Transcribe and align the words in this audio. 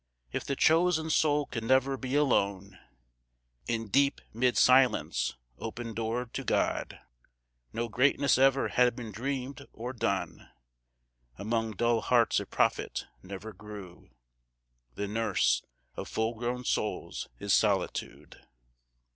If 0.31 0.43
the 0.45 0.55
chosen 0.55 1.11
soul 1.11 1.45
could 1.45 1.63
never 1.63 1.95
be 1.95 2.15
alone 2.15 2.79
In 3.67 3.87
deep 3.89 4.19
mid 4.33 4.57
silence, 4.57 5.35
open 5.59 5.93
doored 5.93 6.33
to 6.33 6.43
God, 6.43 6.99
No 7.71 7.87
greatness 7.87 8.39
ever 8.39 8.69
had 8.69 8.95
been 8.95 9.11
dreamed 9.11 9.67
or 9.71 9.93
done; 9.93 10.49
Among 11.37 11.73
dull 11.73 12.01
hearts 12.01 12.39
a 12.39 12.47
prophet 12.47 13.05
never 13.21 13.53
grew; 13.53 14.09
The 14.95 15.07
nurse 15.07 15.61
of 15.95 16.07
full 16.09 16.33
grown 16.33 16.63
souls 16.63 17.27
is 17.37 17.53
solitude. 17.53 18.47